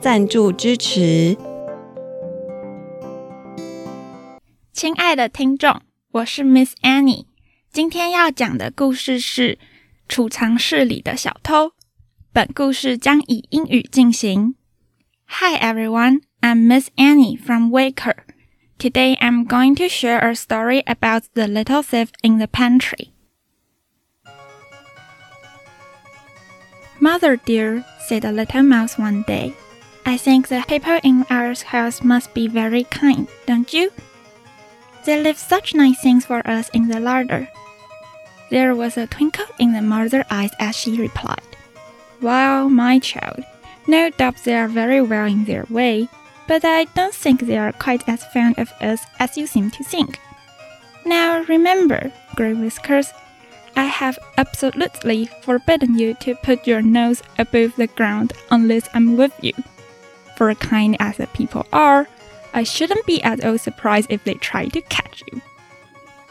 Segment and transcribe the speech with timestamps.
[0.00, 1.36] 赞助支持。
[4.72, 5.80] 亲爱的听众，
[6.12, 7.26] 我是 Miss Annie。
[7.72, 9.54] 今天要讲的故事是《
[10.08, 11.68] 储藏室里的小偷》。
[12.32, 14.56] 本故事将以英语进行。
[15.26, 18.24] Hi everyone, I'm Miss Annie from Waker.
[18.78, 23.12] Today I'm going to share a story about the little thief in the pantry.
[27.00, 29.54] Mother dear, said the little mouse one day,
[30.05, 33.91] I think the people in our house must be very kind, don't you?
[35.05, 37.49] They leave such nice things for us in the larder.
[38.49, 41.41] There was a twinkle in the mother's eyes as she replied,
[42.21, 43.43] Well, my child,
[43.87, 46.09] no doubt they are very well in their way,
[46.47, 49.83] but I don't think they are quite as fond of us as you seem to
[49.83, 50.19] think.
[51.05, 53.13] Now remember, Grey Whiskers,
[53.75, 59.33] I have absolutely forbidden you to put your nose above the ground unless I'm with
[59.41, 59.53] you.
[60.39, 62.07] For kind as the people are,
[62.53, 65.41] I shouldn't be at all surprised if they try to catch you.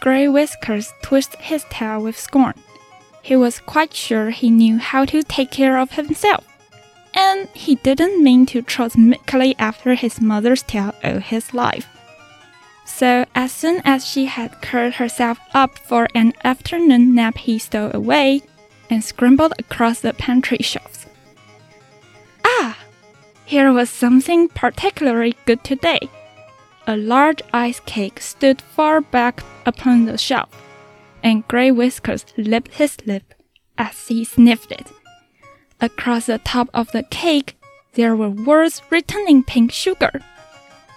[0.00, 2.54] Grey Whiskers twisted his tail with scorn.
[3.20, 6.46] He was quite sure he knew how to take care of himself,
[7.12, 11.86] and he didn't mean to trot meekly after his mother's tail all his life.
[12.86, 17.90] So as soon as she had curled herself up for an afternoon nap, he stole
[17.92, 18.40] away
[18.88, 20.99] and scrambled across the pantry shelves.
[23.50, 26.08] Here was something particularly good today.
[26.86, 30.50] A large ice cake stood far back upon the shelf,
[31.24, 33.34] and Grey Whiskers licked his lip
[33.76, 34.86] as he sniffed it.
[35.80, 37.58] Across the top of the cake,
[37.94, 40.20] there were words written in pink sugar.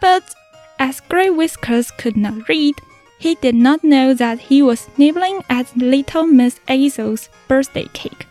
[0.00, 0.32] But
[0.78, 2.76] as Grey Whiskers could not read,
[3.18, 8.28] he did not know that he was nibbling at little Miss Hazel's birthday cake.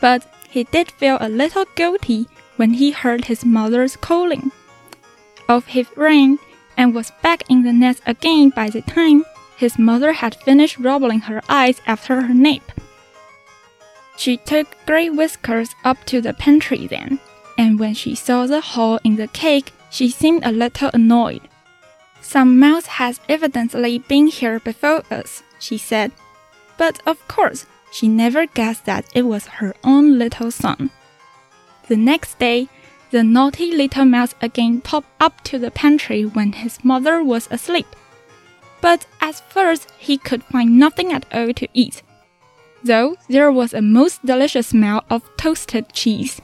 [0.00, 2.28] But he did feel a little guilty
[2.60, 4.52] when he heard his mother's calling.
[5.48, 6.38] Off he ran
[6.76, 9.24] and was back in the nest again by the time
[9.56, 12.60] his mother had finished rubbing her eyes after her nap.
[14.18, 17.18] She took Grey Whiskers up to the pantry then,
[17.56, 21.48] and when she saw the hole in the cake, she seemed a little annoyed.
[22.20, 26.12] Some mouse has evidently been here before us, she said.
[26.76, 30.90] But of course, she never guessed that it was her own little son.
[31.90, 32.68] The next day,
[33.10, 37.88] the naughty little mouse again popped up to the pantry when his mother was asleep.
[38.80, 42.04] But at first, he could find nothing at all to eat,
[42.84, 46.40] though there was a most delicious smell of toasted cheese.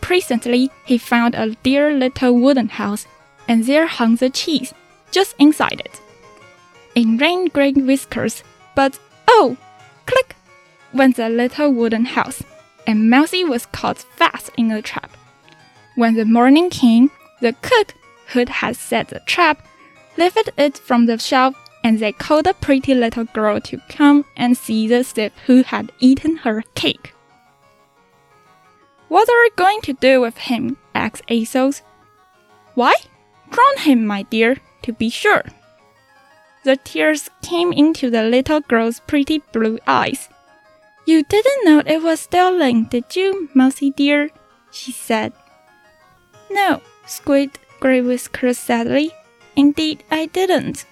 [0.00, 3.06] Presently, he found a dear little wooden house,
[3.46, 4.74] and there hung the cheese,
[5.12, 6.00] just inside it.
[6.96, 8.42] In rained Grey Whiskers,
[8.74, 8.98] but
[9.28, 9.56] oh!
[10.06, 10.34] Click!
[10.92, 12.42] went the little wooden house,
[12.88, 15.14] and Mousie was caught fast in a trap.
[15.94, 17.10] When the morning came,
[17.42, 17.94] the cook,
[18.32, 19.64] who had set the trap,
[20.16, 21.54] lifted it from the shelf,
[21.84, 25.92] and they called the pretty little girl to come and see the thief who had
[26.00, 27.14] eaten her cake.
[29.08, 30.78] What are you going to do with him?
[30.94, 31.72] asked Hazel.
[32.74, 32.94] Why?
[33.50, 35.44] Drown him, my dear, to be sure.
[36.64, 40.30] The tears came into the little girl's pretty blue eyes.
[41.08, 44.28] You didn't know it was stealing, did you, Mousie dear?
[44.70, 45.32] she said.
[46.50, 49.12] No, squeaked Grey Whiskers sadly.
[49.56, 50.84] Indeed, I didn't.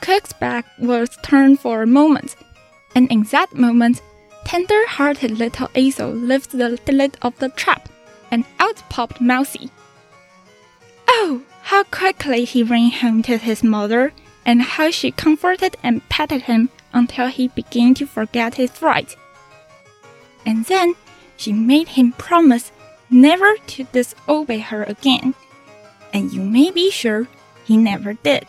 [0.00, 2.34] Cook's back was turned for a moment,
[2.94, 4.00] and in that moment,
[4.46, 6.56] tender hearted little Hazel lifted
[6.86, 7.90] the lid of the trap,
[8.30, 9.68] and out popped Mousie.
[11.06, 14.14] Oh, how quickly he ran home to his mother,
[14.46, 19.16] and how she comforted and petted him until he began to forget his fright.
[20.44, 20.94] And then
[21.36, 22.72] she made him promise
[23.10, 25.34] never to disobey her again,
[26.12, 27.28] and you may be sure
[27.64, 28.46] he never did.